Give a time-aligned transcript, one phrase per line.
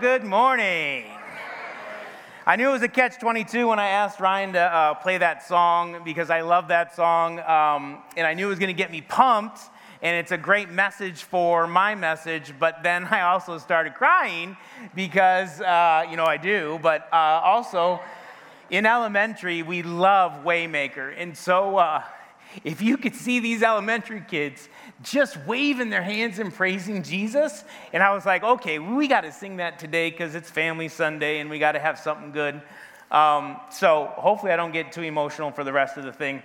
[0.00, 1.04] Good morning.
[2.46, 5.46] I knew it was a catch 22 when I asked Ryan to uh, play that
[5.46, 7.38] song because I love that song.
[7.38, 9.60] Um, and I knew it was going to get me pumped.
[10.02, 12.52] And it's a great message for my message.
[12.58, 14.56] But then I also started crying
[14.96, 16.80] because, uh, you know, I do.
[16.82, 18.00] But uh, also,
[18.70, 21.14] in elementary, we love Waymaker.
[21.16, 22.02] And so, uh,
[22.62, 24.68] if you could see these elementary kids
[25.04, 27.62] just waving their hands and praising Jesus,
[27.92, 31.38] and I was like, okay, we got to sing that today because it's Family Sunday
[31.38, 32.60] and we got to have something good.
[33.10, 36.42] Um, so hopefully, I don't get too emotional for the rest of the thing.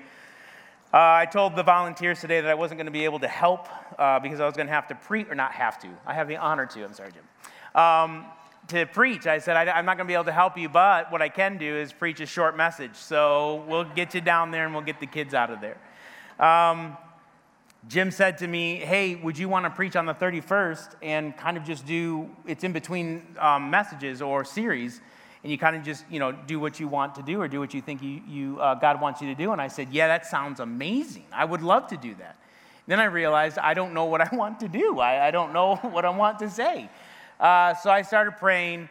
[0.94, 3.68] Uh, I told the volunteers today that I wasn't going to be able to help
[3.98, 5.88] uh, because I was going to have to preach, or not have to.
[6.06, 6.84] I have the honor to.
[6.84, 7.82] I'm sorry, Jim.
[7.82, 8.26] Um,
[8.70, 9.26] to preach.
[9.26, 11.30] I said, I, am not going to be able to help you, but what I
[11.30, 12.96] can do is preach a short message.
[12.96, 15.78] So we'll get you down there and we'll get the kids out of there.
[16.40, 16.98] Um,
[17.88, 21.56] Jim said to me, Hey, would you want to preach on the 31st and kind
[21.58, 25.00] of just do, it's in between um, messages or series,
[25.44, 27.60] and you kind of just, you know, do what you want to do or do
[27.60, 29.54] what you think you, you uh, God wants you to do?
[29.54, 31.26] And I said, Yeah, that sounds amazing.
[31.32, 32.36] I would love to do that.
[32.86, 35.76] Then I realized I don't know what I want to do, I, I don't know
[35.82, 36.90] what I want to say.
[37.40, 38.90] Uh, so I started praying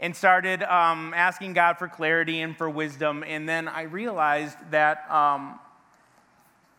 [0.00, 3.22] and started um, asking God for clarity and for wisdom.
[3.26, 5.60] And then I realized that um,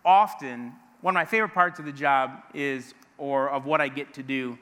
[0.03, 4.13] often, one of my favorite parts of the job is, or of what I get
[4.13, 4.57] to do,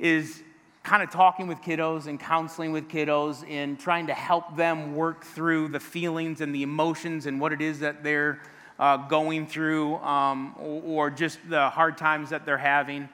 [0.00, 0.42] is
[0.82, 5.22] kind of talking with kiddos and counseling with kiddos and trying to help them work
[5.22, 8.40] through the feelings and the emotions and what it is that they're
[8.80, 13.08] uh, going through um, or, or just the hard times that they're having.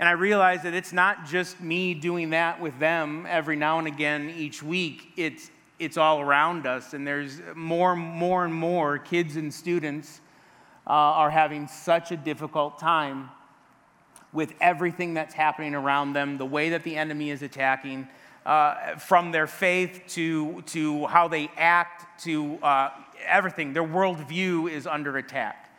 [0.00, 3.86] And I realize that it's not just me doing that with them every now and
[3.86, 5.12] again each week.
[5.16, 6.94] It's, it's all around us.
[6.94, 10.20] And there's more, and more and more kids and students
[10.90, 13.30] uh, are having such a difficult time
[14.32, 18.08] with everything that's happening around them, the way that the enemy is attacking,
[18.44, 22.90] uh, from their faith to, to how they act to uh,
[23.24, 23.72] everything.
[23.72, 25.72] Their worldview is under attack.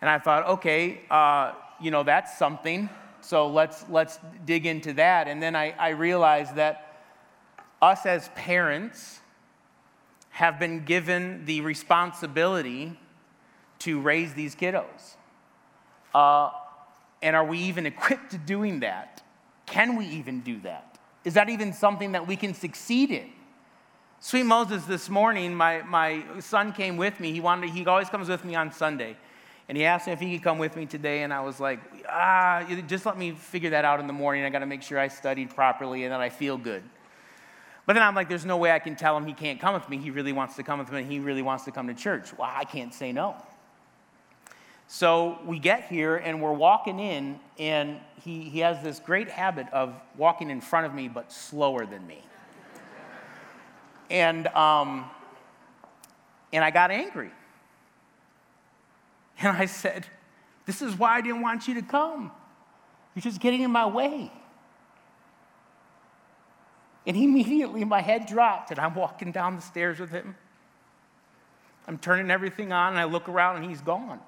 [0.00, 2.88] And I thought, okay, uh, you know, that's something.
[3.22, 5.26] So let's, let's dig into that.
[5.26, 7.00] And then I, I realized that
[7.82, 9.18] us as parents
[10.30, 13.00] have been given the responsibility
[13.80, 15.16] to raise these kiddos?
[16.14, 16.50] Uh,
[17.22, 19.22] and are we even equipped to doing that?
[19.66, 20.98] Can we even do that?
[21.24, 23.30] Is that even something that we can succeed in?
[24.20, 27.32] Sweet Moses, this morning, my, my son came with me.
[27.32, 29.16] He, wanted, he always comes with me on Sunday.
[29.68, 31.22] And he asked me if he could come with me today.
[31.22, 34.44] And I was like, ah, just let me figure that out in the morning.
[34.44, 36.82] I got to make sure I studied properly and that I feel good.
[37.86, 39.88] But then I'm like, there's no way I can tell him he can't come with
[39.88, 39.98] me.
[39.98, 41.04] He really wants to come with me.
[41.04, 42.36] He really wants to come to church.
[42.36, 43.36] Well, I can't say no.
[44.94, 49.66] So we get here and we're walking in, and he, he has this great habit
[49.72, 52.22] of walking in front of me, but slower than me.
[54.08, 55.10] and, um,
[56.52, 57.32] and I got angry.
[59.40, 60.06] And I said,
[60.64, 62.30] This is why I didn't want you to come.
[63.16, 64.30] You're just getting in my way.
[67.04, 70.36] And immediately my head dropped, and I'm walking down the stairs with him.
[71.88, 74.20] I'm turning everything on, and I look around, and he's gone.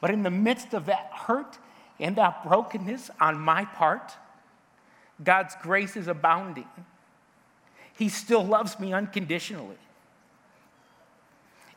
[0.00, 1.58] But in the midst of that hurt
[1.98, 4.12] and that brokenness on my part,
[5.22, 6.68] God's grace is abounding.
[7.96, 9.78] He still loves me unconditionally.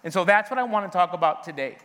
[0.03, 1.77] And so that's what I want to talk about today.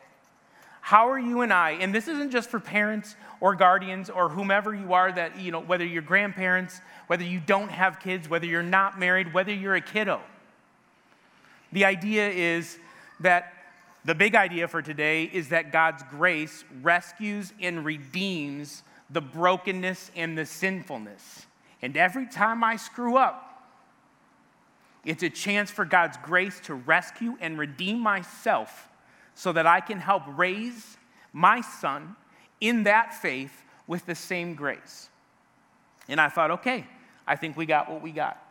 [0.80, 4.74] How are you and I, and this isn't just for parents or guardians or whomever
[4.74, 8.62] you are that, you know, whether you're grandparents, whether you don't have kids, whether you're
[8.62, 10.20] not married, whether you're a kiddo.
[11.72, 12.78] The idea is
[13.20, 13.53] that
[14.04, 20.36] the big idea for today is that God's grace rescues and redeems the brokenness and
[20.36, 21.46] the sinfulness.
[21.80, 23.50] And every time I screw up,
[25.04, 28.88] it's a chance for God's grace to rescue and redeem myself
[29.34, 30.96] so that I can help raise
[31.32, 32.16] my son
[32.60, 35.08] in that faith with the same grace.
[36.08, 36.86] And I thought, okay,
[37.26, 38.42] I think we got what we got.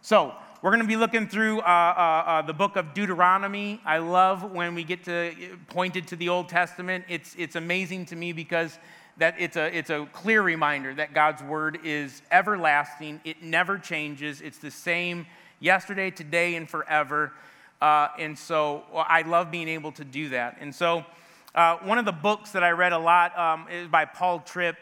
[0.00, 3.80] So, we're going to be looking through uh, uh, uh, the book of Deuteronomy.
[3.82, 7.06] I love when we get to uh, pointed to the Old Testament.
[7.08, 8.78] It's, it's amazing to me because
[9.16, 13.22] that it's a, it's a clear reminder that God's word is everlasting.
[13.24, 14.42] It never changes.
[14.42, 15.24] It's the same
[15.60, 17.32] yesterday, today, and forever.
[17.80, 20.58] Uh, and so I love being able to do that.
[20.60, 21.06] And so
[21.54, 24.76] uh, one of the books that I read a lot um, is by Paul Tripp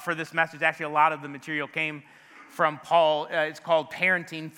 [0.00, 0.62] for this message.
[0.62, 2.04] Actually, a lot of the material came
[2.54, 3.24] from Paul.
[3.24, 4.50] Uh, it's called Parenting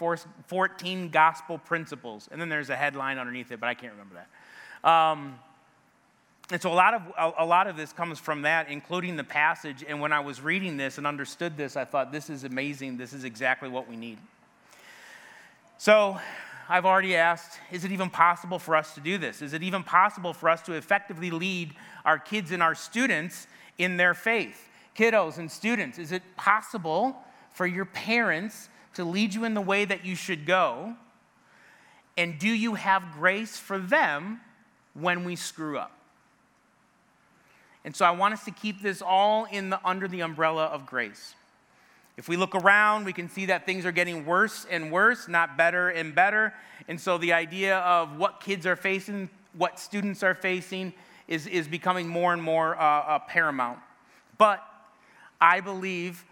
[0.47, 2.29] 14 Gospel Principles.
[2.31, 4.89] And then there's a headline underneath it, but I can't remember that.
[4.89, 5.39] Um,
[6.51, 9.25] And so a lot of a, a, lot of this comes from that, including the
[9.25, 9.85] passage.
[9.89, 12.99] And when I was reading this and understood this, I thought this is amazing.
[12.99, 14.19] This is exactly what we need.
[15.79, 16.21] So
[16.69, 19.43] I've already asked, is it even possible for us to do this?
[19.43, 23.47] Is it even possible for us to effectively lead our kids and our students
[23.79, 24.69] in their faith?
[24.97, 27.17] Kiddos and students, is it possible
[27.57, 30.95] for your parents to lead you in the way that you should go?
[32.19, 34.43] And do you have grace for them
[34.93, 35.91] when we screw up?
[37.83, 40.85] And so I want us to keep this all in the, under the umbrella of
[40.85, 41.35] grace.
[42.19, 45.57] If we look around, we can see that things are getting worse and worse, not
[45.57, 46.53] better and better.
[46.89, 50.93] And so the idea of what kids are facing, what students are facing,
[51.27, 53.79] is, is becoming more and more uh, uh, paramount.
[54.37, 54.63] But
[55.41, 56.23] I believe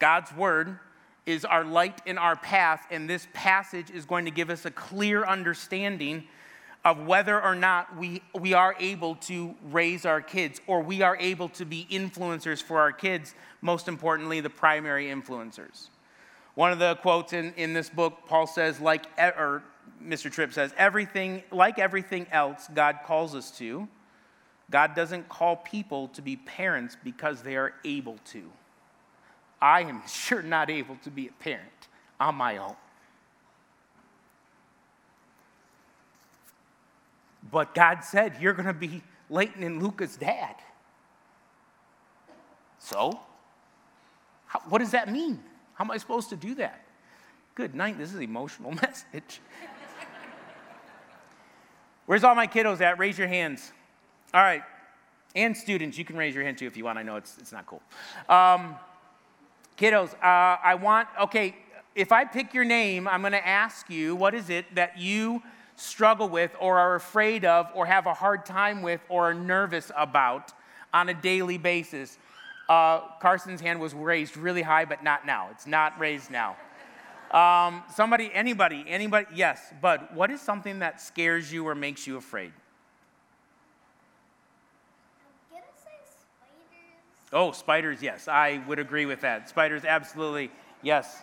[0.00, 0.78] God's word
[1.26, 4.70] is our light in our path, and this passage is going to give us a
[4.70, 6.24] clear understanding
[6.84, 11.16] of whether or not we, we are able to raise our kids or we are
[11.18, 15.88] able to be influencers for our kids, most importantly, the primary influencers.
[16.54, 19.62] One of the quotes in, in this book, Paul says, like, or
[20.02, 20.32] Mr.
[20.32, 23.86] Tripp says, everything, like everything else God calls us to,
[24.70, 28.50] God doesn't call people to be parents because they are able to.
[29.60, 32.76] I am sure not able to be a parent on my own.
[37.50, 40.54] But God said, You're going to be Leighton and Luca's dad.
[42.78, 43.20] So,
[44.46, 45.40] how, what does that mean?
[45.74, 46.84] How am I supposed to do that?
[47.54, 47.98] Good night.
[47.98, 49.40] This is an emotional message.
[52.06, 52.98] Where's all my kiddos at?
[52.98, 53.72] Raise your hands.
[54.34, 54.62] All right.
[55.36, 56.98] And students, you can raise your hand too if you want.
[56.98, 57.82] I know it's, it's not cool.
[58.28, 58.74] Um,
[59.80, 61.56] kiddos, uh, I want, okay,
[61.94, 65.42] if I pick your name, I'm going to ask you what is it that you
[65.76, 69.90] struggle with or are afraid of or have a hard time with or are nervous
[69.96, 70.52] about
[70.92, 72.18] on a daily basis.
[72.68, 75.48] Uh, Carson's hand was raised really high, but not now.
[75.50, 76.56] It's not raised now.
[77.30, 82.16] Um, somebody, anybody, anybody, yes, but what is something that scares you or makes you
[82.16, 82.52] afraid?
[87.32, 89.48] Oh, spiders, yes, I would agree with that.
[89.48, 90.50] Spiders, absolutely,
[90.82, 91.22] yes.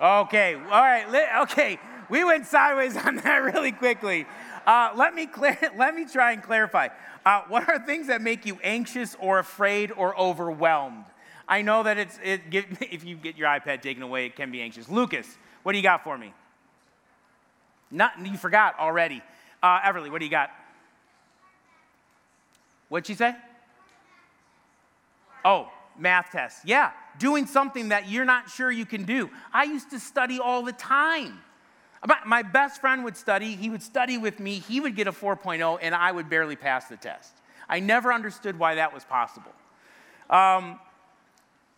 [0.00, 1.80] Okay, all right, okay.
[2.08, 4.26] We went sideways on that really quickly.
[4.66, 6.88] Uh, let, me clear, let me try and clarify.
[7.26, 11.04] Uh, what are things that make you anxious or afraid or overwhelmed?
[11.48, 14.62] I know that it's, it, if you get your iPad taken away, it can be
[14.62, 14.88] anxious.
[14.88, 15.26] Lucas,
[15.64, 16.32] what do you got for me?
[17.90, 19.22] Not, you forgot already.
[19.62, 20.50] Uh, Everly, what do you got?
[22.88, 23.34] What'd she say?
[25.44, 26.64] Oh, math test.
[26.64, 29.30] Yeah, doing something that you're not sure you can do.
[29.52, 31.40] I used to study all the time.
[32.24, 35.78] My best friend would study, he would study with me, he would get a 4.0,
[35.82, 37.32] and I would barely pass the test.
[37.68, 39.52] I never understood why that was possible.
[40.30, 40.78] Um,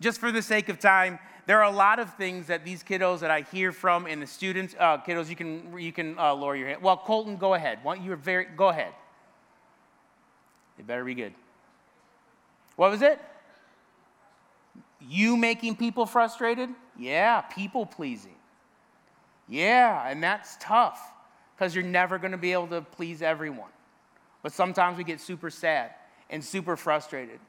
[0.01, 3.21] just for the sake of time, there are a lot of things that these kiddos
[3.21, 6.55] that I hear from and the students, uh, kiddos, you can, you can uh, lower
[6.55, 6.83] your hand.
[6.83, 7.79] Well, Colton, go ahead.
[8.03, 8.93] You're very, go ahead.
[10.81, 11.35] It better be good.
[12.77, 13.21] What was it?
[14.99, 16.71] You making people frustrated?
[16.99, 18.35] Yeah, people pleasing.
[19.47, 20.99] Yeah, and that's tough
[21.55, 23.69] because you're never going to be able to please everyone.
[24.43, 25.91] But sometimes we get super sad
[26.31, 27.41] and super frustrated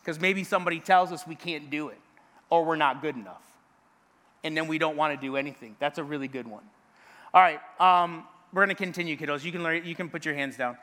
[0.00, 1.98] because maybe somebody tells us we can't do it
[2.48, 3.42] or we're not good enough.
[4.44, 5.74] And then we don't want to do anything.
[5.80, 6.62] That's a really good one.
[7.34, 9.42] All right, um, we're going to continue, kiddos.
[9.42, 10.78] You can, learn, you can put your hands down.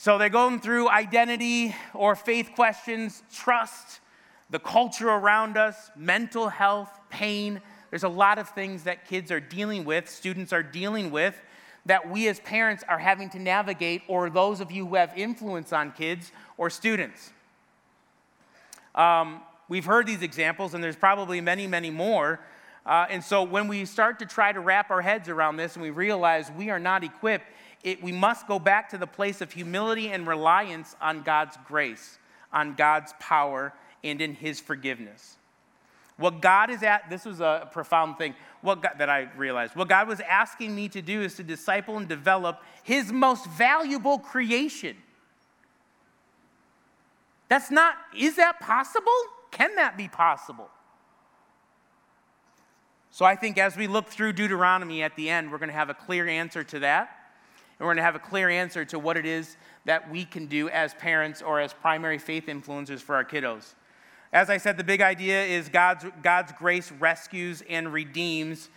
[0.00, 4.00] So they're going through identity or faith questions, trust,
[4.48, 7.60] the culture around us, mental health, pain.
[7.90, 11.38] There's a lot of things that kids are dealing with, students are dealing with,
[11.84, 15.70] that we as parents are having to navigate, or those of you who have influence
[15.70, 17.30] on kids or students.
[18.94, 22.40] Um, we've heard these examples, and there's probably many, many more.
[22.86, 25.82] Uh, and so when we start to try to wrap our heads around this and
[25.82, 27.44] we realize we are not equipped,
[27.82, 32.18] it, we must go back to the place of humility and reliance on God's grace,
[32.52, 33.72] on God's power,
[34.04, 35.36] and in his forgiveness.
[36.16, 39.74] What God is at, this was a profound thing what God, that I realized.
[39.74, 44.18] What God was asking me to do is to disciple and develop his most valuable
[44.18, 44.96] creation.
[47.48, 49.10] That's not, is that possible?
[49.50, 50.68] Can that be possible?
[53.10, 55.90] So I think as we look through Deuteronomy at the end, we're going to have
[55.90, 57.19] a clear answer to that.
[57.80, 59.56] And we're going to have a clear answer to what it is
[59.86, 63.74] that we can do as parents or as primary faith influencers for our kiddos.
[64.32, 68.68] As I said, the big idea is God's, God's grace rescues and redeems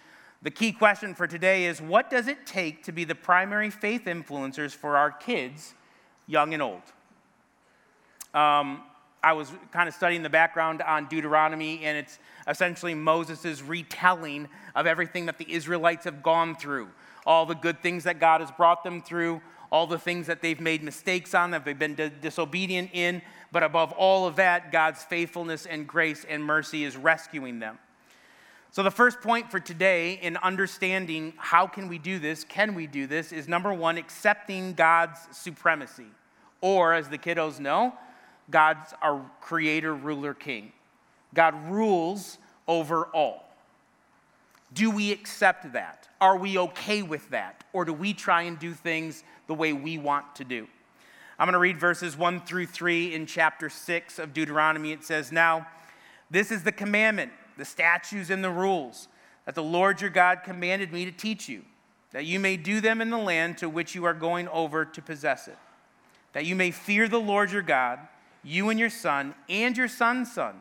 [0.43, 4.03] The key question for today is what does it take to be the primary faith
[4.05, 5.73] influencers for our kids,
[6.27, 6.81] young and old?
[8.33, 8.83] Um,
[9.23, 14.85] I was kind of studying the background on Deuteronomy, and it's essentially Moses' retelling of
[14.85, 16.89] everything that the Israelites have gone through,
[17.25, 20.59] all the good things that God has brought them through, all the things that they've
[20.59, 25.65] made mistakes on, that they've been disobedient in, but above all of that, God's faithfulness
[25.65, 27.79] and grace and mercy is rescuing them.
[28.71, 32.87] So the first point for today in understanding how can we do this, can we
[32.87, 36.07] do this, is number one, accepting God's supremacy.
[36.59, 37.93] Or, as the kiddos know,
[38.49, 40.71] God's our creator, ruler, king.
[41.33, 42.37] God rules
[42.67, 43.52] over all.
[44.73, 46.07] Do we accept that?
[46.19, 47.63] Are we okay with that?
[47.73, 50.67] Or do we try and do things the way we want to do?
[51.37, 54.91] I'm going to read verses 1 through 3 in chapter 6 of Deuteronomy.
[54.91, 55.67] It says, Now,
[56.29, 59.07] this is the commandment, the statutes, and the rules
[59.45, 61.63] that the Lord your God commanded me to teach you,
[62.11, 65.01] that you may do them in the land to which you are going over to
[65.01, 65.57] possess it,
[66.33, 67.99] that you may fear the Lord your God,
[68.43, 70.55] you and your son, and your son's son,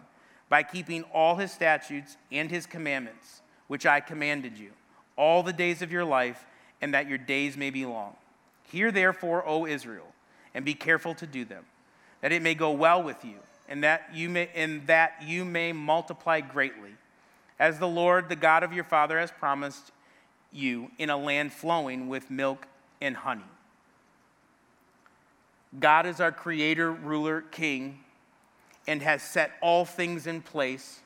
[0.48, 3.41] by keeping all his statutes and his commandments,
[3.72, 4.72] which I commanded you,
[5.16, 6.44] all the days of your life,
[6.82, 8.14] and that your days may be long.
[8.64, 10.12] Hear therefore, O Israel
[10.52, 11.64] and be careful to do them,
[12.20, 13.36] that it may go well with you,
[13.70, 16.90] and that you may, and that you may multiply greatly,
[17.58, 19.90] as the Lord, the God of your father, has promised
[20.52, 22.66] you in a land flowing with milk
[23.00, 23.40] and honey.
[25.80, 28.00] God is our creator, ruler, king,
[28.86, 31.00] and has set all things in place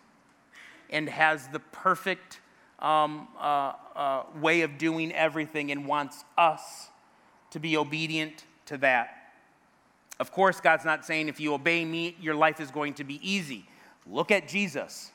[0.90, 2.40] and has the perfect
[2.78, 6.88] um, uh, uh, way of doing everything and wants us
[7.50, 9.10] to be obedient to that.
[10.18, 13.20] Of course, God's not saying if you obey me, your life is going to be
[13.28, 13.66] easy.
[14.06, 15.10] Look at Jesus.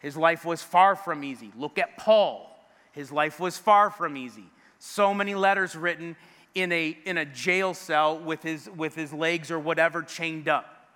[0.00, 1.50] His life was far from easy.
[1.56, 2.50] Look at Paul.
[2.92, 4.44] His life was far from easy.
[4.78, 6.16] So many letters written
[6.54, 10.88] in a, in a jail cell with his, with his legs or whatever chained up.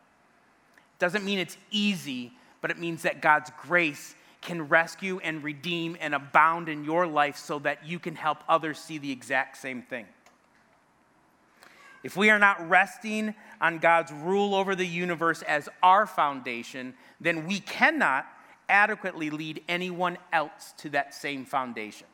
[0.98, 6.14] Doesn't mean it's easy, but it means that God's grace can rescue and redeem and
[6.14, 10.06] abound in your life so that you can help others see the exact same thing.
[12.04, 17.46] If we are not resting on God's rule over the universe as our foundation, then
[17.46, 18.26] we cannot
[18.68, 22.06] adequately lead anyone else to that same foundation.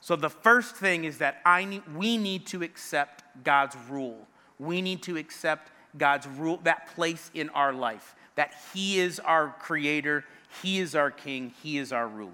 [0.00, 4.26] So the first thing is that I need, we need to accept God's rule.
[4.58, 9.54] We need to accept God's rule, that place in our life, that He is our
[9.60, 10.24] creator,
[10.62, 12.32] He is our king, He is our ruler.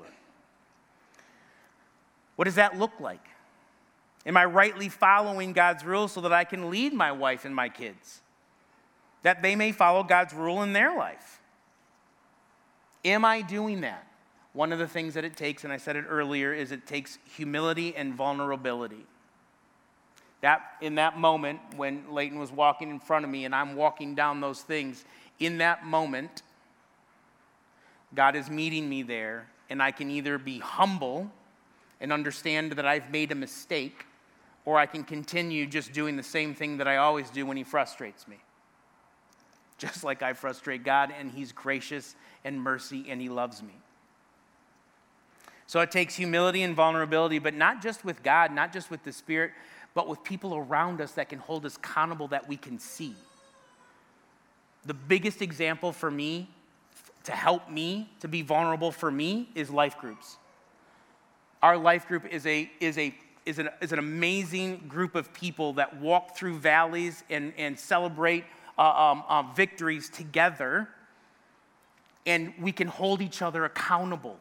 [2.36, 3.24] What does that look like?
[4.26, 7.68] Am I rightly following God's rule so that I can lead my wife and my
[7.68, 8.20] kids?
[9.22, 11.40] That they may follow God's rule in their life.
[13.04, 14.06] Am I doing that?
[14.52, 17.18] One of the things that it takes, and I said it earlier, is it takes
[17.36, 19.06] humility and vulnerability.
[20.40, 24.14] That in that moment when Leighton was walking in front of me and I'm walking
[24.14, 25.04] down those things,
[25.38, 26.42] in that moment,
[28.14, 31.30] God is meeting me there, and I can either be humble
[32.00, 34.06] and understand that I've made a mistake,
[34.64, 37.64] or I can continue just doing the same thing that I always do when He
[37.64, 38.36] frustrates me.
[39.78, 42.14] Just like I frustrate God, and He's gracious
[42.44, 43.74] and mercy, and He loves me.
[45.66, 49.12] So it takes humility and vulnerability, but not just with God, not just with the
[49.12, 49.52] Spirit,
[49.94, 53.14] but with people around us that can hold us accountable that we can see.
[54.84, 56.48] The biggest example for me
[57.24, 60.36] to help me to be vulnerable for me is life groups.
[61.62, 63.14] Our life group is a, is a
[63.46, 68.44] is an, is an amazing group of people that walk through valleys and, and celebrate
[68.78, 70.88] uh, um, uh, victories together.
[72.26, 74.38] And we can hold each other accountable.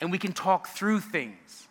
[0.00, 1.68] And we can talk through things.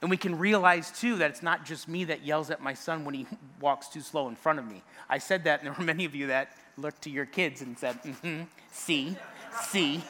[0.00, 3.04] And we can realize too that it's not just me that yells at my son
[3.04, 3.26] when he
[3.60, 4.82] walks too slow in front of me.
[5.08, 7.78] I said that, and there were many of you that looked to your kids and
[7.78, 9.16] said, mm-hmm, see,
[9.62, 10.02] see.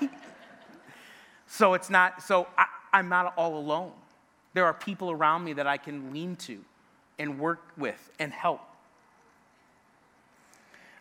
[1.46, 3.92] So it's not, so I, I'm not all alone.
[4.54, 6.60] There are people around me that I can lean to
[7.18, 8.60] and work with and help.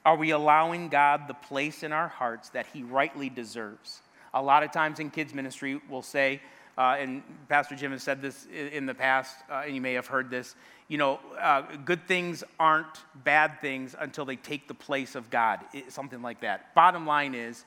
[0.05, 4.01] Are we allowing God the place in our hearts that He rightly deserves?
[4.33, 6.41] A lot of times in kids' ministry, we'll say,
[6.77, 10.07] uh, and Pastor Jim has said this in the past, uh, and you may have
[10.07, 10.55] heard this,
[10.89, 15.59] you know, uh, good things aren't bad things until they take the place of God,
[15.71, 16.73] it, something like that.
[16.73, 17.63] Bottom line is,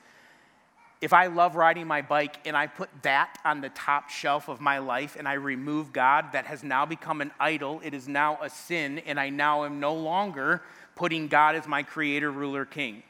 [0.99, 4.61] if I love riding my bike and I put that on the top shelf of
[4.61, 7.81] my life and I remove God, that has now become an idol.
[7.83, 10.61] It is now a sin, and I now am no longer
[10.95, 13.03] putting God as my creator, ruler, king.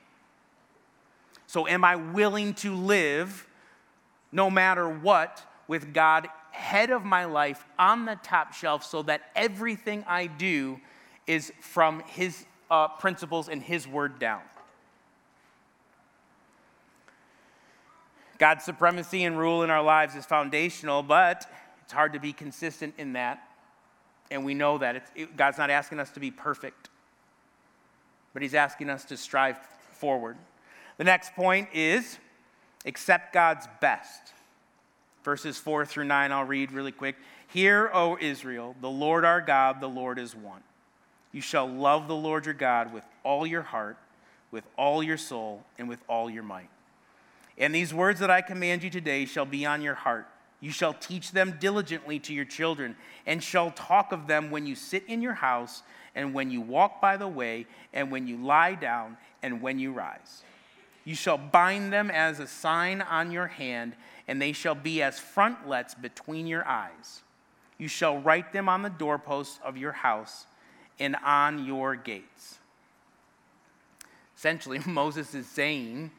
[1.48, 3.48] So, am I willing to live
[4.32, 9.32] no matter what, with God head of my life on the top shelf so that
[9.36, 10.80] everything I do
[11.26, 14.42] is from His uh, principles and His word down.
[18.38, 21.50] God's supremacy and rule in our lives is foundational, but
[21.82, 23.42] it's hard to be consistent in that.
[24.30, 25.08] And we know that.
[25.16, 26.90] It, God's not asking us to be perfect,
[28.34, 29.58] but He's asking us to strive
[29.92, 30.38] forward.
[30.98, 32.20] The next point is
[32.86, 34.34] accept God's best.
[35.24, 37.16] Verses 4 through 9, I'll read really quick.
[37.48, 40.62] Hear, O Israel, the Lord our God, the Lord is one.
[41.32, 43.98] You shall love the Lord your God with all your heart,
[44.52, 46.70] with all your soul, and with all your might.
[47.58, 50.28] And these words that I command you today shall be on your heart.
[50.60, 54.76] You shall teach them diligently to your children, and shall talk of them when you
[54.76, 55.84] sit in your house,
[56.16, 59.92] and when you walk by the way, and when you lie down, and when you
[59.92, 60.44] rise.
[61.06, 63.94] You shall bind them as a sign on your hand,
[64.28, 67.22] and they shall be as frontlets between your eyes.
[67.78, 70.46] You shall write them on the doorposts of your house
[71.00, 72.60] and on your gates.
[74.38, 76.12] Essentially, Moses is saying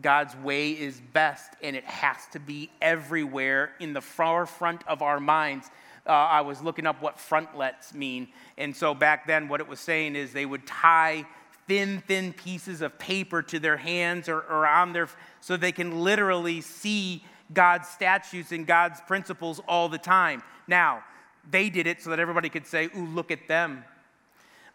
[0.00, 5.20] God's way is best, and it has to be everywhere in the forefront of our
[5.20, 5.70] minds.
[6.06, 8.28] Uh, I was looking up what frontlets mean.
[8.58, 11.24] And so back then, what it was saying is they would tie
[11.66, 15.08] thin, thin pieces of paper to their hands or, or on their,
[15.40, 20.42] so they can literally see God's statutes and God's principles all the time.
[20.66, 21.04] Now,
[21.48, 23.84] they did it so that everybody could say, Ooh, look at them.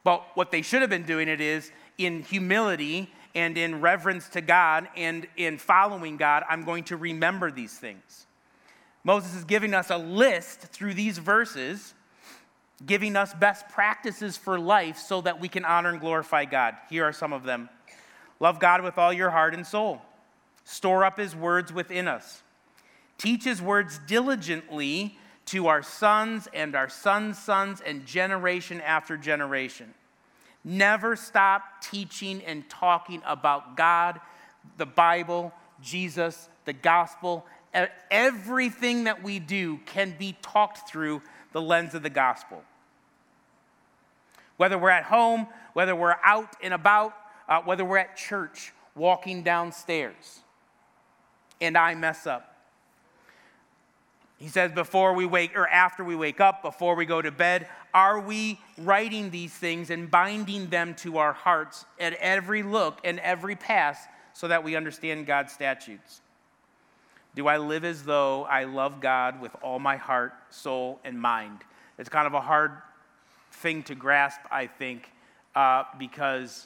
[0.03, 4.41] But what they should have been doing it is in humility and in reverence to
[4.41, 8.25] God and in following God, I'm going to remember these things.
[9.03, 11.93] Moses is giving us a list through these verses
[12.85, 16.75] giving us best practices for life so that we can honor and glorify God.
[16.89, 17.69] Here are some of them
[18.39, 20.01] Love God with all your heart and soul,
[20.63, 22.41] store up his words within us,
[23.21, 29.93] teach his words diligently to our sons and our sons' sons and generation after generation.
[30.63, 34.19] Never stop teaching and talking about God,
[34.77, 37.45] the Bible, Jesus, the gospel.
[38.09, 42.63] Everything that we do can be talked through the lens of the gospel
[44.61, 47.15] whether we're at home, whether we're out and about,
[47.49, 50.41] uh, whether we're at church, walking downstairs,
[51.59, 52.50] and I mess up.
[54.41, 57.67] He says, before we wake or after we wake up, before we go to bed,
[57.93, 63.19] are we writing these things and binding them to our hearts at every look and
[63.19, 63.99] every pass
[64.33, 66.21] so that we understand God's statutes?
[67.35, 71.59] Do I live as though I love God with all my heart, soul, and mind?
[71.99, 72.71] It's kind of a hard
[73.51, 75.07] thing to grasp, I think,
[75.53, 76.65] uh, because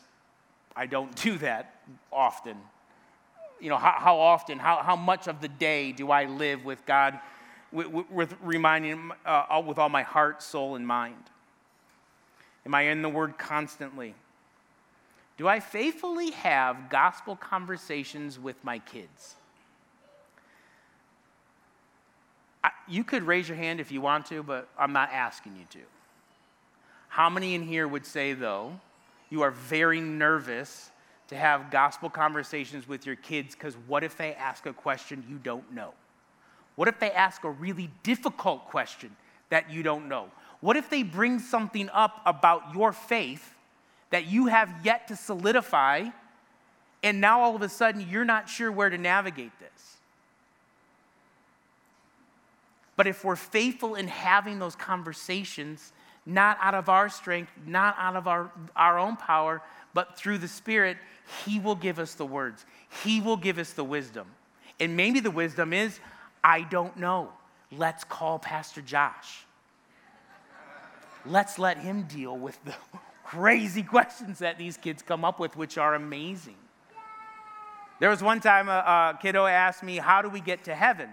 [0.78, 1.76] I don't do that
[2.10, 2.56] often.
[3.60, 6.86] You know, how, how, often, how, how much of the day do I live with
[6.86, 7.20] God,
[7.72, 11.24] with, with reminding uh, with all my heart, soul, and mind?
[12.66, 14.16] Am I in the Word constantly?
[15.38, 19.36] Do I faithfully have gospel conversations with my kids?
[22.64, 25.66] I, you could raise your hand if you want to, but I'm not asking you
[25.72, 25.86] to.
[27.10, 28.80] How many in here would say, though,
[29.30, 30.90] you are very nervous
[31.28, 35.38] to have gospel conversations with your kids because what if they ask a question you
[35.38, 35.94] don't know?
[36.76, 39.16] What if they ask a really difficult question
[39.50, 40.30] that you don't know?
[40.62, 43.54] What if they bring something up about your faith
[44.10, 46.10] that you have yet to solidify,
[47.04, 49.98] and now all of a sudden you're not sure where to navigate this?
[52.98, 55.92] But if we're faithful in having those conversations,
[56.26, 59.62] not out of our strength, not out of our, our own power,
[59.94, 60.98] but through the Spirit,
[61.46, 62.66] He will give us the words.
[63.04, 64.28] He will give us the wisdom.
[64.80, 66.00] And maybe the wisdom is,
[66.46, 67.30] I don't know.
[67.72, 69.46] Let's call Pastor Josh.
[71.26, 72.76] Let's let him deal with the
[73.26, 76.58] crazy questions that these kids come up with, which are amazing.
[78.00, 81.10] There was one time a, a kiddo asked me, How do we get to heaven?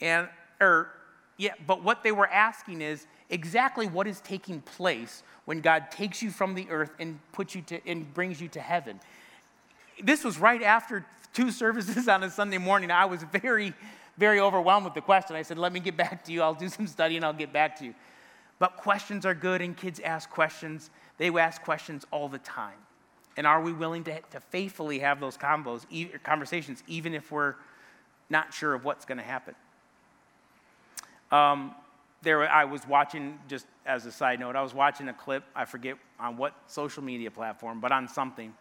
[0.00, 0.28] And,
[0.60, 0.90] or,
[1.36, 6.20] yeah, but what they were asking is, exactly what is taking place when God takes
[6.20, 8.98] you from the earth and puts you to and brings you to heaven.
[10.02, 12.90] This was right after two services on a Sunday morning.
[12.90, 13.74] I was very,
[14.18, 15.36] very overwhelmed with the question.
[15.36, 16.42] I said, "Let me get back to you.
[16.42, 17.94] I'll do some study and I'll get back to you."
[18.58, 20.90] But questions are good, and kids ask questions.
[21.16, 22.78] They ask questions all the time.
[23.36, 25.84] And are we willing to, to faithfully have those combos,
[26.24, 27.54] conversations, even if we're
[28.28, 29.54] not sure of what's going to happen?
[31.30, 31.74] Um,
[32.22, 35.66] there I was watching, just as a side note, I was watching a clip, I
[35.66, 38.52] forget on what social media platform, but on something.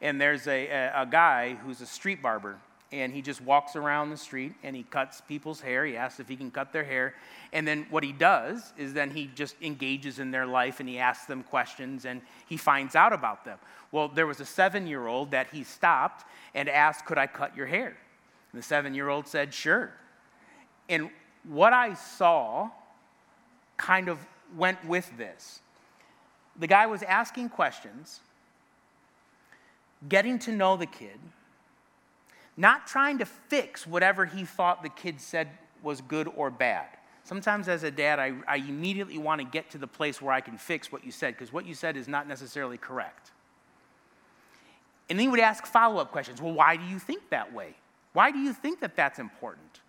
[0.00, 2.58] And there's a, a, a guy who's a street barber.
[2.92, 5.86] And he just walks around the street and he cuts people's hair.
[5.86, 7.14] He asks if he can cut their hair.
[7.52, 10.98] And then what he does is then he just engages in their life and he
[10.98, 13.58] asks them questions and he finds out about them.
[13.90, 17.56] Well, there was a seven year old that he stopped and asked, Could I cut
[17.56, 17.96] your hair?
[18.52, 19.92] And the seven year old said, Sure.
[20.88, 21.08] And
[21.44, 22.70] what I saw
[23.78, 24.18] kind of
[24.56, 25.60] went with this.
[26.58, 28.20] The guy was asking questions,
[30.08, 31.18] getting to know the kid
[32.56, 35.48] not trying to fix whatever he thought the kid said
[35.82, 36.86] was good or bad.
[37.24, 40.40] Sometimes, as a dad, I, I immediately want to get to the place where I
[40.40, 43.30] can fix what you said because what you said is not necessarily correct.
[45.08, 46.42] And then he would ask follow up questions.
[46.42, 47.74] Well, why do you think that way?
[48.12, 49.80] Why do you think that that's important?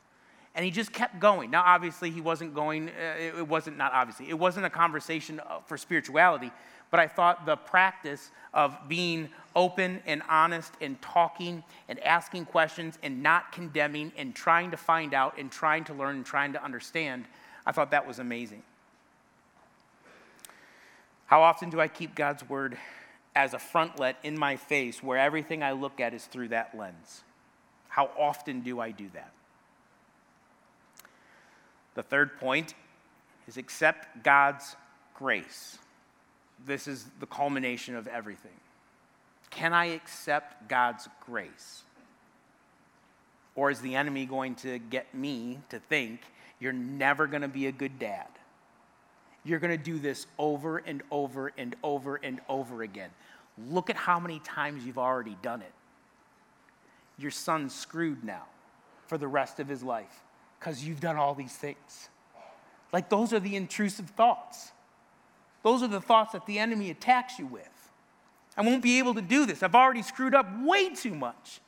[0.55, 1.49] And he just kept going.
[1.49, 5.59] Now, obviously, he wasn't going, uh, it wasn't, not obviously, it wasn't a conversation uh,
[5.65, 6.51] for spirituality,
[6.91, 12.99] but I thought the practice of being open and honest and talking and asking questions
[13.01, 16.63] and not condemning and trying to find out and trying to learn and trying to
[16.63, 17.25] understand,
[17.65, 18.61] I thought that was amazing.
[21.25, 22.77] How often do I keep God's word
[23.35, 27.23] as a frontlet in my face where everything I look at is through that lens?
[27.89, 29.31] How often do I do that?
[31.95, 32.73] The third point
[33.47, 34.75] is accept God's
[35.13, 35.77] grace
[36.65, 38.51] this is the culmination of everything.
[39.49, 41.83] Can I accept God's grace?
[43.55, 46.21] Or is the enemy going to get me to think
[46.59, 48.27] you're never going to be a good dad?
[49.43, 53.09] You're going to do this over and over and over and over again.
[53.69, 55.73] Look at how many times you've already done it.
[57.17, 58.45] Your son's screwed now
[59.05, 60.22] for the rest of his life
[60.63, 62.09] because you've done all these things.
[62.93, 64.71] Like, those are the intrusive thoughts.
[65.61, 67.67] Those are the thoughts that the enemy attacks you with.
[68.55, 69.61] I won't be able to do this.
[69.61, 71.59] I've already screwed up way too much.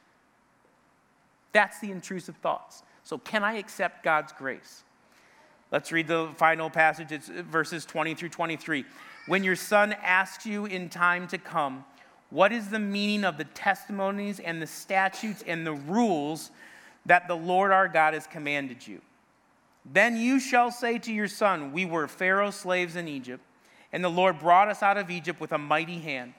[1.52, 2.84] That's the intrusive thoughts.
[3.04, 4.84] So, can I accept God's grace?
[5.72, 7.12] Let's read the final passage.
[7.12, 8.86] It's uh, verses 20 through 23.
[9.28, 11.84] When your son asks you in time to come,
[12.30, 16.52] what is the meaning of the testimonies and the statutes and the rules
[17.06, 19.02] that the Lord our God has commanded you?
[19.86, 23.44] Then you shall say to your son, We were Pharaoh's slaves in Egypt
[23.96, 26.34] and the Lord brought us out of Egypt with a mighty hand.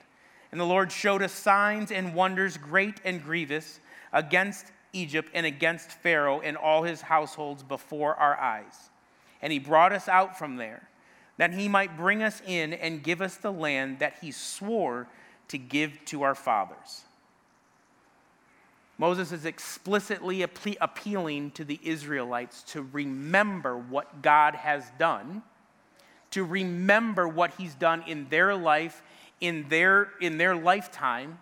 [0.51, 3.79] And the Lord showed us signs and wonders great and grievous
[4.13, 8.91] against Egypt and against Pharaoh and all his households before our eyes.
[9.41, 10.87] And he brought us out from there,
[11.37, 15.07] that he might bring us in and give us the land that he swore
[15.47, 17.05] to give to our fathers.
[18.97, 25.43] Moses is explicitly appealing to the Israelites to remember what God has done
[26.31, 29.01] to remember what he's done in their life,
[29.39, 31.39] in their, in their lifetime,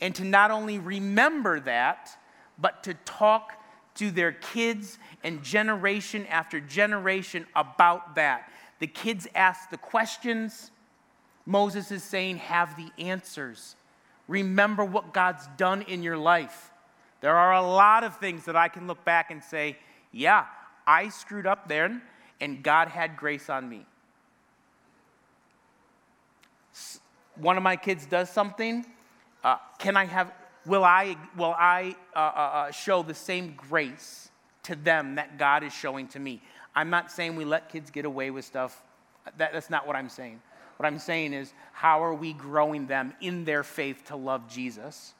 [0.00, 2.10] and to not only remember that,
[2.58, 3.52] but to talk
[3.96, 8.50] to their kids and generation after generation about that.
[8.78, 10.70] The kids ask the questions.
[11.46, 13.74] Moses is saying, have the answers.
[14.28, 16.70] Remember what God's done in your life.
[17.20, 19.76] There are a lot of things that I can look back and say,
[20.12, 20.44] yeah,
[20.86, 22.00] I screwed up there,
[22.40, 23.86] and God had grace on me.
[27.40, 28.84] one of my kids does something,
[29.44, 30.32] uh, can I have,
[30.66, 34.30] will I, will I uh, uh, uh, show the same grace
[34.64, 36.42] to them that God is showing to me?
[36.74, 38.82] I'm not saying we let kids get away with stuff.
[39.36, 40.40] That, that's not what I'm saying.
[40.78, 45.12] What I'm saying is, how are we growing them in their faith to love Jesus?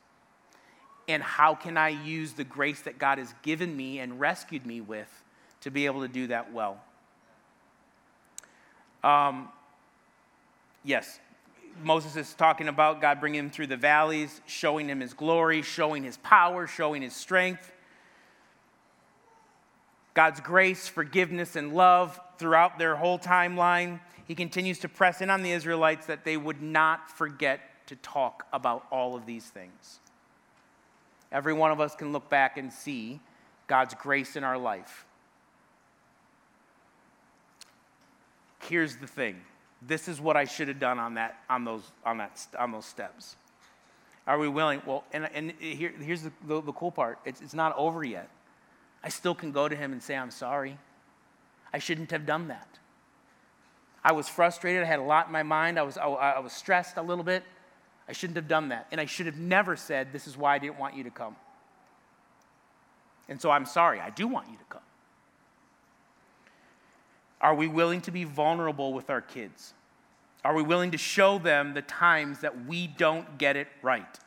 [1.09, 4.81] And how can I use the grace that God has given me and rescued me
[4.81, 5.11] with
[5.63, 6.81] to be able to do that well?
[9.03, 9.49] Um,
[10.85, 11.19] yes,
[11.83, 16.05] Moses is talking about God bringing him through the valleys, showing him his glory, showing
[16.05, 17.73] his power, showing his strength.
[20.15, 24.01] God's grace, forgiveness, and love throughout their whole timeline.
[24.29, 28.47] He continues to press in on the Israelites that they would not forget to talk
[28.53, 30.01] about all of these things.
[31.33, 33.21] Every one of us can look back and see
[33.67, 35.07] God's grace in our life.
[38.61, 39.41] Here's the thing
[39.81, 42.85] this is what I should have done on, that, on, those, on, that, on those
[42.85, 43.37] steps.
[44.27, 44.83] Are we willing?
[44.85, 48.29] Well, and, and here, here's the, the, the cool part it's, it's not over yet.
[49.03, 50.77] I still can go to him and say, I'm sorry.
[51.73, 52.79] I shouldn't have done that.
[54.09, 54.83] I was frustrated.
[54.83, 55.79] I had a lot in my mind.
[55.79, 57.45] I was, I, I was stressed a little bit.
[58.09, 58.87] I shouldn't have done that.
[58.91, 61.37] And I should have never said, This is why I didn't want you to come.
[63.29, 64.01] And so I'm sorry.
[64.01, 64.81] I do want you to come.
[67.43, 69.75] Are we willing to be vulnerable with our kids?
[70.43, 74.19] Are we willing to show them the times that we don't get it right?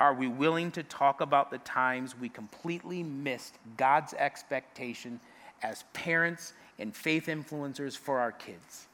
[0.00, 5.18] are we willing to talk about the times we completely missed God's expectation
[5.62, 8.87] as parents and faith influencers for our kids?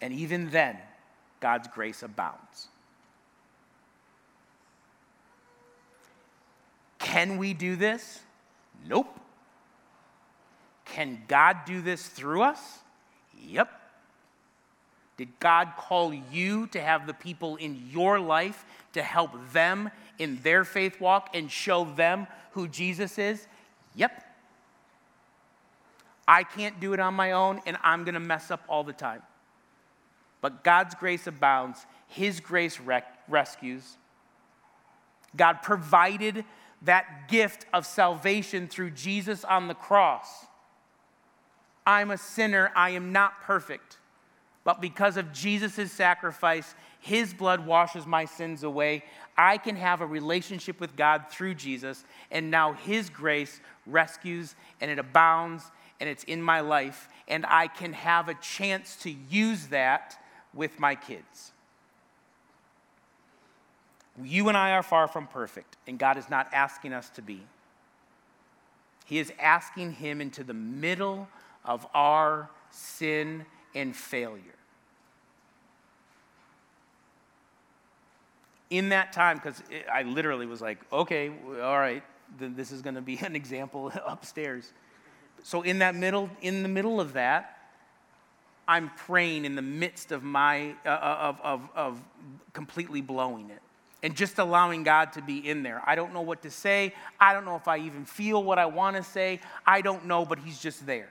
[0.00, 0.78] And even then,
[1.40, 2.68] God's grace abounds.
[6.98, 8.20] Can we do this?
[8.86, 9.08] Nope.
[10.84, 12.78] Can God do this through us?
[13.40, 13.70] Yep.
[15.16, 20.40] Did God call you to have the people in your life to help them in
[20.42, 23.46] their faith walk and show them who Jesus is?
[23.94, 24.22] Yep.
[26.28, 28.92] I can't do it on my own, and I'm going to mess up all the
[28.92, 29.22] time.
[30.40, 33.96] But God's grace abounds, His grace rec- rescues.
[35.36, 36.44] God provided
[36.82, 40.46] that gift of salvation through Jesus on the cross.
[41.86, 43.98] I'm a sinner, I am not perfect.
[44.64, 49.04] But because of Jesus' sacrifice, his blood washes my sins away.
[49.38, 54.90] I can have a relationship with God through Jesus, and now his grace rescues and
[54.90, 55.70] it abounds
[56.00, 60.18] and it's in my life, and I can have a chance to use that
[60.54, 61.52] with my kids.
[64.22, 67.42] You and I are far from perfect, and God is not asking us to be.
[69.04, 71.28] He is asking Him into the middle
[71.64, 74.56] of our sin and failure.
[78.70, 81.30] in that time, because I literally was like, okay,
[81.62, 82.02] all right,
[82.38, 84.72] then this is going to be an example upstairs.
[85.42, 87.55] So in that middle, in the middle of that,
[88.68, 92.02] I'm praying in the midst of my uh, uh, of, of, of
[92.52, 93.62] completely blowing it
[94.02, 95.82] and just allowing God to be in there.
[95.86, 96.94] I don't know what to say.
[97.20, 99.40] I don't know if I even feel what I want to say.
[99.66, 101.10] I don't know, but He's just there.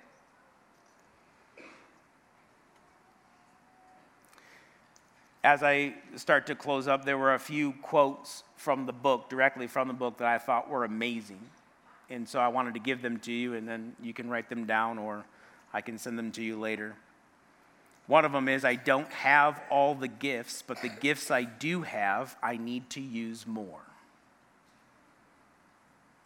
[5.45, 9.67] as I start to close up, there were a few quotes from the book, directly
[9.67, 11.39] from the book, that I thought were amazing.
[12.09, 14.65] And so I wanted to give them to you, and then you can write them
[14.65, 15.23] down or
[15.71, 16.95] I can send them to you later.
[18.07, 21.81] One of them is I don't have all the gifts, but the gifts I do
[21.81, 23.81] have, I need to use more.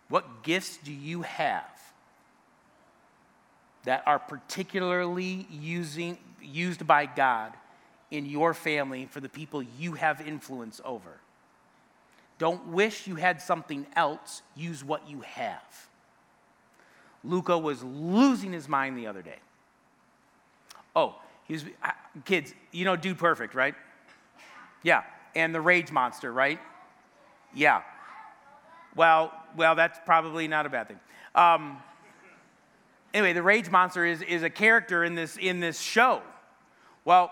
[0.09, 1.79] What gifts do you have
[3.83, 7.53] that are particularly using, used by God
[8.11, 11.19] in your family for the people you have influence over.
[12.37, 15.87] Don't wish you had something else, use what you have.
[17.23, 19.39] Luca was losing his mind the other day.
[20.95, 21.15] Oh,
[21.49, 21.65] he was,
[22.25, 23.73] kids, you know Dude Perfect, right?
[24.83, 25.01] Yeah,
[25.35, 26.59] and the Rage Monster, right?
[27.55, 27.81] Yeah.
[28.95, 30.99] Well, well, that's probably not a bad thing.
[31.33, 31.79] Um,
[33.15, 36.21] anyway, the Rage Monster is, is a character in this, in this show.
[37.03, 37.31] Well,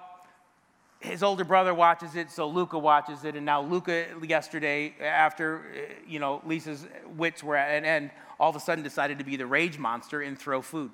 [1.00, 5.94] his older brother watches it, so Luca watches it, and now Luca yesterday, after uh,
[6.08, 9.36] you know Lisa's wits were at an end, all of a sudden decided to be
[9.36, 10.92] the rage monster and throw food.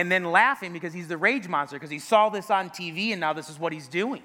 [0.00, 3.20] And then laughing because he's the rage monster because he saw this on TV and
[3.20, 4.22] now this is what he's doing.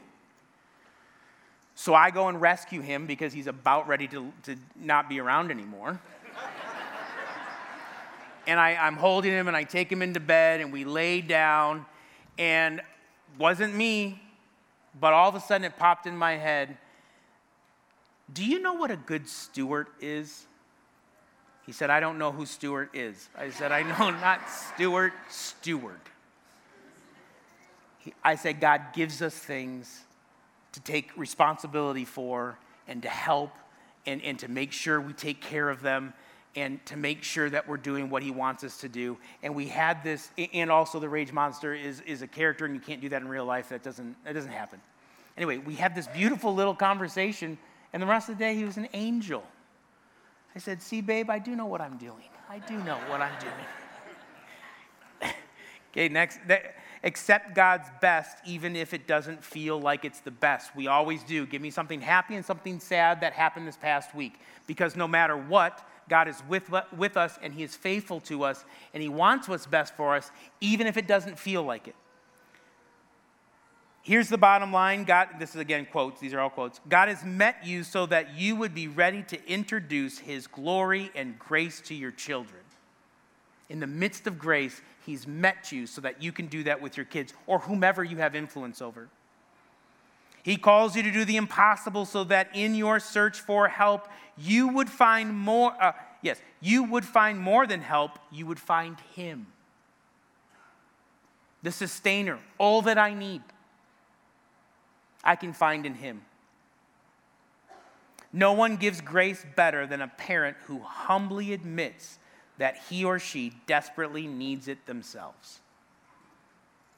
[1.75, 5.51] So I go and rescue him because he's about ready to, to not be around
[5.51, 5.99] anymore.
[8.47, 11.85] and I, I'm holding him and I take him into bed and we lay down
[12.37, 12.79] and
[13.37, 14.23] wasn't me,
[14.97, 16.77] but all of a sudden it popped in my head.
[18.33, 20.45] Do you know what a good steward is?
[21.65, 23.29] He said, I don't know who Stuart is.
[23.37, 25.99] I said, I know not Stuart, steward.
[27.99, 30.01] He, I said, God gives us things
[30.73, 33.51] to take responsibility for and to help
[34.05, 36.13] and, and to make sure we take care of them
[36.55, 39.17] and to make sure that we're doing what he wants us to do.
[39.43, 42.79] And we had this, and also the rage monster is, is a character, and you
[42.79, 43.69] can't do that in real life.
[43.69, 44.79] That doesn't, that doesn't happen.
[45.35, 47.57] Anyway, we had this beautiful little conversation,
[47.91, 49.43] and the rest of the day he was an angel.
[50.55, 52.29] I said, See, babe, I do know what I'm doing.
[52.49, 55.33] I do know what I'm doing.
[55.91, 56.39] okay, next.
[57.03, 60.75] accept God's best, even if it doesn't feel like it's the best.
[60.75, 61.45] We always do.
[61.45, 64.39] Give me something happy and something sad that happened this past week.
[64.65, 68.63] Because no matter what, God is with, with us and He is faithful to us
[68.93, 71.95] and He wants what's best for us, even if it doesn't feel like it.
[74.05, 76.79] Here's the bottom line God, this is again quotes, these are all quotes.
[76.87, 81.39] God has met you so that you would be ready to introduce His glory and
[81.39, 82.61] grace to your children.
[83.67, 86.97] In the midst of grace, He's met you so that you can do that with
[86.97, 89.09] your kids or whomever you have influence over.
[90.43, 94.67] He calls you to do the impossible so that in your search for help, you
[94.67, 99.47] would find more, uh, yes, you would find more than help, you would find Him.
[101.63, 103.41] The sustainer, all that I need.
[105.25, 106.21] I can find in Him.
[108.31, 112.19] No one gives grace better than a parent who humbly admits
[112.57, 115.59] that he or she desperately needs it themselves.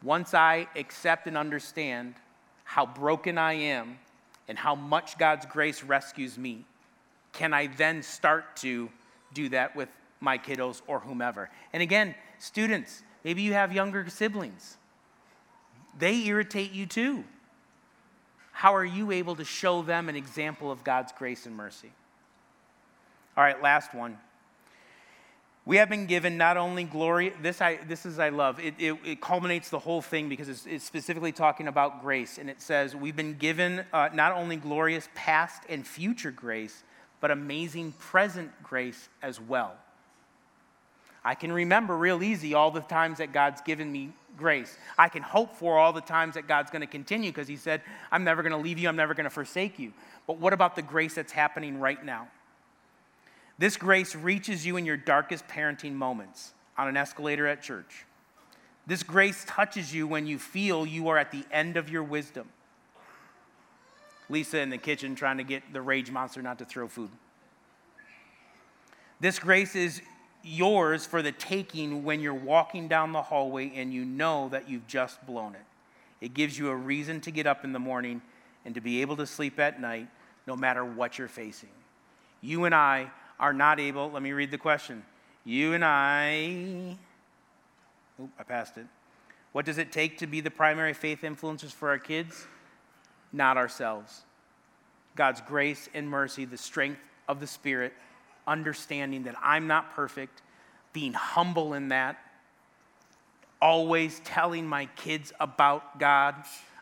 [0.04, 2.16] Once I accept and understand
[2.64, 4.00] how broken I am
[4.48, 6.66] and how much God's grace rescues me,
[7.34, 8.90] can I then start to
[9.34, 11.50] do that with my kiddos or whomever?
[11.74, 14.78] And again, students, maybe you have younger siblings.
[15.98, 17.24] They irritate you too.
[18.58, 21.92] How are you able to show them an example of God's grace and mercy?
[23.38, 24.18] All right, last one.
[25.64, 28.60] We have been given not only glory, this, I, this is I love.
[28.60, 32.40] It, it, it culminates the whole thing because it's, it's, specifically talking about grace.
[32.40, 36.84] And it says, We've been given uh, not only glorious past and future grace,
[37.22, 39.76] but amazing present grace as well.
[41.24, 44.78] I can remember real easy all the times that God's given me grace.
[44.98, 47.82] I can hope for all the times that God's going to continue because He said,
[48.12, 49.94] I'm never going to leave you, I'm never going to forsake you.
[50.26, 52.28] But what about the grace that's happening right now?
[53.60, 58.06] This grace reaches you in your darkest parenting moments on an escalator at church.
[58.86, 62.48] This grace touches you when you feel you are at the end of your wisdom.
[64.30, 67.10] Lisa in the kitchen trying to get the rage monster not to throw food.
[69.20, 70.02] This grace is
[70.48, 74.88] yours for the taking when you're walking down the hallway and you know that you've
[74.88, 75.62] just blown it.
[76.22, 78.22] It gives you a reason to get up in the morning
[78.66, 80.08] and to be able to sleep at night
[80.46, 81.70] no matter what you're facing.
[82.42, 85.04] You and I are not able, let me read the question.
[85.44, 86.98] You and I,
[88.20, 88.86] oh, I passed it.
[89.52, 92.48] What does it take to be the primary faith influencers for our kids?
[93.32, 94.24] Not ourselves.
[95.16, 97.94] God's grace and mercy, the strength of the Spirit,
[98.48, 100.42] understanding that I'm not perfect,
[100.94, 102.18] being humble in that,
[103.62, 106.36] always telling my kids about God,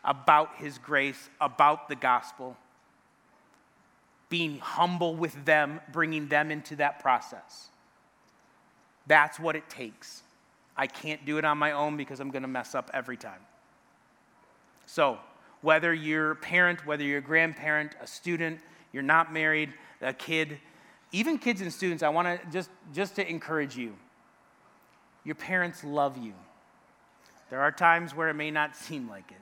[0.04, 2.56] about His grace, about the gospel
[4.28, 7.68] being humble with them, bringing them into that process.
[9.06, 10.22] That's what it takes.
[10.76, 13.40] I can't do it on my own because I'm going to mess up every time.
[14.86, 15.18] So,
[15.62, 18.60] whether you're a parent, whether you're a grandparent, a student,
[18.92, 20.58] you're not married, a kid,
[21.12, 23.94] even kids and students, I want to just, just to encourage you.
[25.24, 26.34] Your parents love you.
[27.50, 29.40] There are times where it may not seem like it,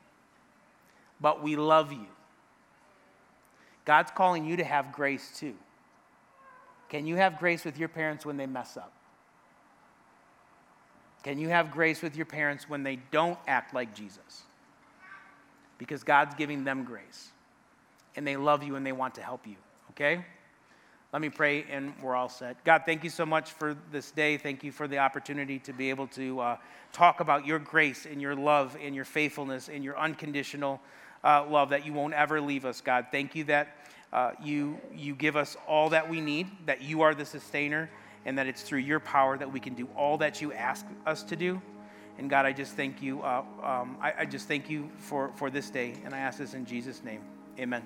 [1.21, 2.07] but we love you.
[3.85, 5.55] God's calling you to have grace too.
[6.89, 8.93] Can you have grace with your parents when they mess up?
[11.23, 14.45] Can you have grace with your parents when they don't act like Jesus?
[15.79, 17.31] Because God's giving them grace
[18.17, 19.57] and they love you and they want to help you,
[19.91, 20.25] okay?
[21.15, 22.65] Let me pray and we're all set.
[22.65, 24.37] God, thank you so much for this day.
[24.37, 26.57] Thank you for the opportunity to be able to uh,
[26.93, 30.81] talk about your grace and your love and your faithfulness and your unconditional
[31.23, 33.07] uh, love, that you won't ever leave us, God.
[33.13, 33.77] Thank you that
[34.13, 37.89] uh, you, you give us all that we need, that you are the sustainer,
[38.25, 41.23] and that it's through your power that we can do all that you ask us
[41.23, 41.63] to do.
[42.19, 43.23] And God, I just thank you.
[43.23, 46.55] Uh, um, I, I just thank you for, for this day, and I ask this
[46.55, 47.21] in Jesus' name.
[47.57, 47.85] Amen.